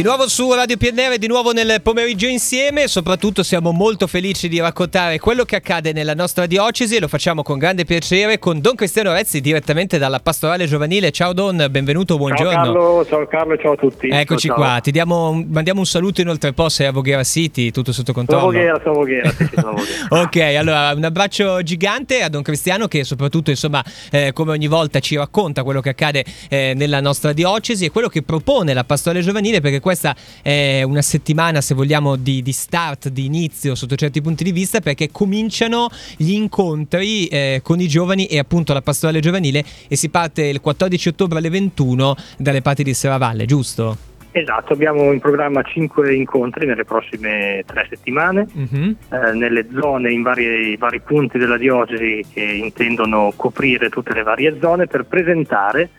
[0.00, 4.58] Di nuovo su Radio PNR, di nuovo nel pomeriggio insieme, soprattutto siamo molto felici di
[4.58, 8.76] raccontare quello che accade nella nostra diocesi e lo facciamo con grande piacere con Don
[8.76, 11.10] Cristiano Rezzi direttamente dalla Pastorale Giovanile.
[11.10, 12.50] Ciao Don, benvenuto, buongiorno.
[12.50, 14.08] Ciao Carlo, ciao Carlo, ciao a tutti.
[14.08, 17.92] Eccoci ciao, qua, ti diamo, mandiamo un saluto inoltre poi sei a Voghera City, tutto
[17.92, 18.40] sotto controllo.
[18.40, 20.22] Sono Voghera, sono Voghera, sì, sono Voghera.
[20.24, 24.98] ok, allora un abbraccio gigante a Don Cristiano che soprattutto insomma eh, come ogni volta
[25.00, 29.22] ci racconta quello che accade eh, nella nostra diocesi e quello che propone la Pastorale
[29.22, 34.22] Giovanile perché questa è una settimana, se vogliamo, di, di, start, di inizio sotto certi
[34.22, 39.18] punti di vista, perché cominciano gli incontri eh, con i giovani e appunto la pastorale
[39.18, 43.96] giovanile e si parte il 14 ottobre alle 21 dalle parti di Serravalle, giusto?
[44.30, 48.90] Esatto, abbiamo in programma 5 incontri nelle prossime tre settimane, mm-hmm.
[49.10, 54.56] eh, nelle zone, in vari, vari punti della diocesi che intendono coprire tutte le varie
[54.60, 55.90] zone per presentare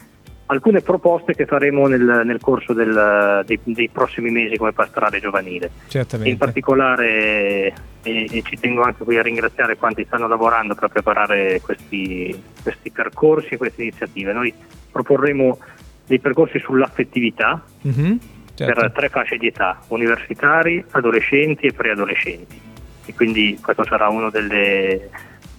[0.52, 5.72] alcune proposte che faremo nel, nel corso del, dei, dei, prossimi mesi come pastorale giovanile.
[5.88, 6.30] Certamente.
[6.30, 11.62] In particolare, e, e, ci tengo anche qui a ringraziare quanti stanno lavorando per preparare
[11.62, 14.34] questi, questi percorsi e queste iniziative.
[14.34, 14.54] Noi
[14.92, 15.58] proporremo
[16.06, 18.16] dei percorsi sull'affettività mm-hmm.
[18.54, 18.82] certo.
[18.82, 22.60] per tre fasce di età, universitari, adolescenti e preadolescenti.
[23.06, 25.10] E quindi questo sarà uno delle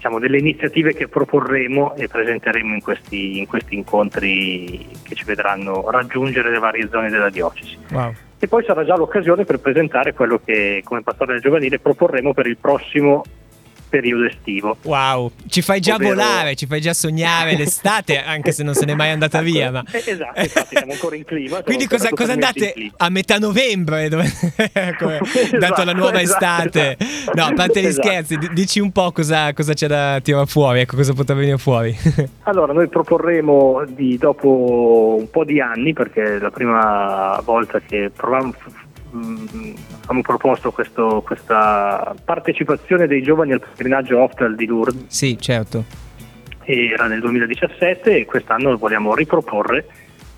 [0.02, 5.88] diciamo, delle iniziative che proporremo e presenteremo in questi, in questi, incontri che ci vedranno
[5.90, 7.78] raggiungere le varie zone della diocesi.
[7.92, 8.12] Wow.
[8.36, 12.48] E poi sarà già l'occasione per presentare quello che come pastore del giovanile proporremo per
[12.48, 13.22] il prossimo
[13.92, 14.78] periodo estivo.
[14.84, 16.14] Wow, ci fai già Ovvero...
[16.14, 19.70] volare, ci fai già sognare l'estate, anche se non se n'è mai andata ecco, via.
[19.70, 19.84] Ma...
[19.90, 21.62] Esatto, infatti siamo ancora in clima.
[21.62, 24.24] Quindi cosa, cosa andate a metà novembre, dove...
[24.56, 26.96] esatto, dato la nuova esatto, estate?
[26.98, 27.32] Esatto.
[27.34, 28.08] No, a parte gli Esatto.
[28.08, 31.94] scherzi, dici un po' cosa, cosa, c'è da tirare fuori, ecco cosa potrà venire fuori.
[32.44, 38.10] allora, noi proporremo di, dopo un po' di anni, perché è la prima volta che
[39.12, 45.04] proviamo abbiamo proposto questo, questa partecipazione dei giovani al pellegrinaggio Hoftal di Lourdes.
[45.08, 45.84] Sì, certo.
[46.64, 49.86] Era nel 2017 e quest'anno vogliamo riproporre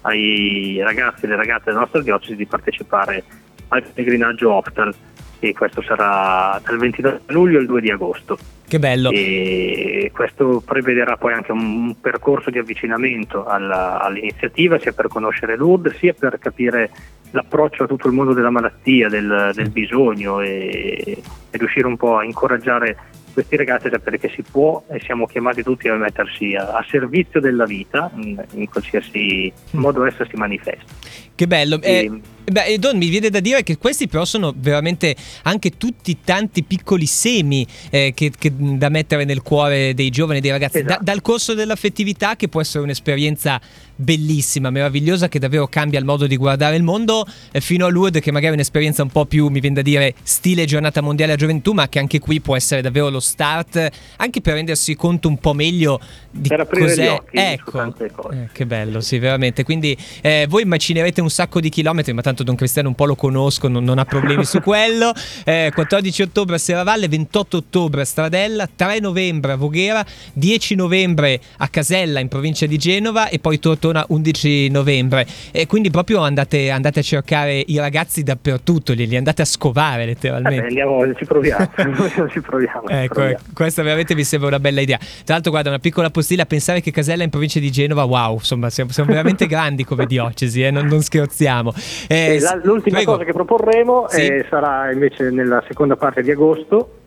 [0.03, 3.22] ai ragazzi e alle ragazze della nostra diocesi di partecipare
[3.69, 4.94] al pellegrinaggio Hoftal
[5.38, 8.38] e questo sarà dal 29 luglio al 2 di agosto.
[8.66, 9.10] Che bello!
[9.10, 15.97] E questo prevederà poi anche un percorso di avvicinamento alla, all'iniziativa, sia per conoscere Lourdes,
[15.97, 16.91] sia per capire
[17.32, 22.19] l'approccio a tutto il mondo della malattia, del, del bisogno e, e, riuscire un po'
[22.19, 22.97] a incoraggiare
[23.32, 26.86] questi ragazzi a sapere che si può e siamo chiamati tutti a mettersi a, a
[26.88, 29.80] servizio della vita in, in qualsiasi mm.
[29.80, 30.92] modo essa si manifesta.
[31.34, 31.80] Che bello!
[31.82, 36.19] E, eh, beh, Don, mi viene da dire che questi però sono veramente anche tutti
[36.25, 40.78] tanti piccoli semi eh, che, che, da mettere nel cuore dei giovani e dei ragazzi.
[40.78, 40.93] Esatto.
[40.93, 43.60] Da, dal corso dell'affettività, che può essere un'esperienza
[43.97, 48.22] bellissima, meravigliosa, che davvero cambia il modo di guardare il mondo, eh, fino a Lourdes,
[48.22, 51.37] che magari è un'esperienza un po' più, mi viene da dire, stile giornata mondiale a
[51.37, 55.38] gioventù, ma che anche qui può essere davvero lo start, anche per rendersi conto un
[55.38, 56.00] po' meglio
[56.31, 57.10] di per cos'è.
[57.10, 58.31] Occhi ecco.
[58.31, 59.62] Eh, che bello, sì, veramente.
[59.65, 63.15] Quindi eh, voi macinerete un sacco di chilometri, ma tanto Don Cristiano un po' lo
[63.15, 65.12] conosco, non, non ha problemi su quello.
[65.44, 71.41] Eh, 14 ottobre a Serravalle, 28 ottobre a Stradella, 3 novembre a Voghera, 10 novembre
[71.59, 75.27] a Casella in provincia di Genova e poi Tortona 11 novembre.
[75.53, 80.06] E quindi proprio andate, andate a cercare i ragazzi dappertutto, li, li andate a scovare
[80.06, 80.62] letteralmente.
[80.62, 81.71] Eh, andiamo, ci proviamo,
[82.33, 82.89] ci proviamo.
[82.89, 83.45] Ecco, proviamo.
[83.53, 84.97] questa veramente mi sembra una bella idea.
[84.97, 88.34] Tra l'altro, guarda, una piccola postilla, pensare che Casella è in provincia di Genova, wow,
[88.34, 91.75] insomma, siamo, siamo veramente grandi come diocesi, eh, non, non, scherziamo.
[92.09, 93.12] Eh, la, l'ultima prego.
[93.12, 94.27] cosa che proporremo sì.
[94.27, 97.01] eh, sarà invece nella seconda parte di agosto,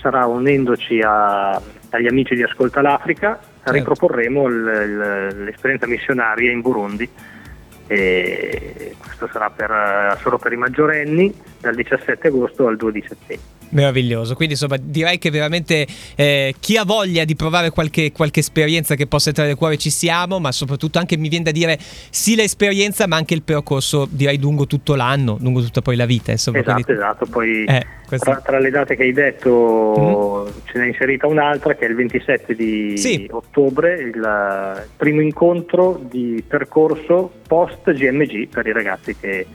[0.00, 1.52] sarà unendoci a,
[1.90, 3.72] agli amici di Ascolta l'Africa, certo.
[3.72, 7.08] riproporremo l, l, l'esperienza missionaria in Burundi.
[7.86, 13.61] E questo sarà per, solo per i maggiorenni dal 17 agosto al 2 di settembre.
[13.72, 18.94] Meraviglioso, quindi insomma direi che veramente eh, chi ha voglia di provare qualche, qualche, esperienza
[18.94, 22.34] che possa entrare nel cuore ci siamo, ma soprattutto anche mi viene da dire sì
[22.34, 26.32] l'esperienza ma anche il percorso direi lungo tutto l'anno, lungo tutta poi la vita.
[26.32, 26.92] Insomma, esatto, quindi...
[27.00, 27.86] esatto, poi eh,
[28.18, 30.60] tra, tra, le date che hai detto mm.
[30.70, 33.26] ce n'è inserita un'altra che è il 27 di sì.
[33.30, 39.46] ottobre, il primo incontro di percorso post GMG per i ragazzi che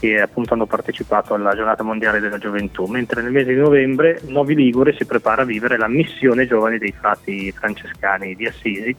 [0.00, 4.54] che appunto hanno partecipato alla giornata mondiale della gioventù, mentre nel mese di novembre Novi
[4.54, 8.96] Ligure si prepara a vivere la missione giovani dei frati francescani di Assisi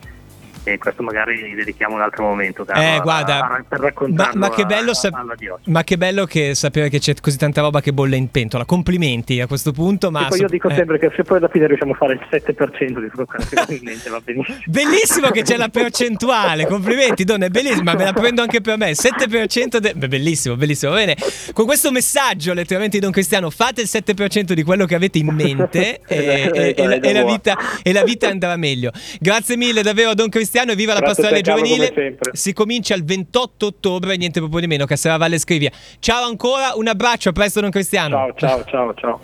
[0.64, 4.48] e questo magari gli dedichiamo un altro momento Carlo, eh, guarda, a, per raccontarlo ma,
[4.48, 7.94] ma che bello sap- ma che bello che sapere che c'è così tanta roba che
[7.94, 8.66] bolle in pentola.
[8.66, 10.76] Complimenti a questo punto ma poi io dico eh.
[10.76, 14.10] sempre che se poi alla fine riusciamo a fare il 7% di quello che mente
[14.10, 14.58] va benissimo.
[14.66, 18.92] Bellissimo che c'è la percentuale complimenti donne bellissimo ma me la prendo anche per me.
[18.92, 21.16] 7% de- Beh, bellissimo bellissimo bene.
[21.54, 25.28] Con questo messaggio letteralmente di Don Cristiano fate il 7% di quello che avete in
[25.28, 28.92] mente e, e, e, la, la vita, e la vita andrà meglio.
[29.20, 32.18] Grazie mille davvero a Don Cristiano Cristiano e viva la pastorale giovanile.
[32.34, 35.72] Si comincia il 28 ottobre, niente proprio di meno, Cassera Valle Scrivia.
[36.00, 38.34] Ciao ancora, un abbraccio, a presto Don Cristiano.
[38.36, 39.20] Ciao, ciao, ciao, ciao.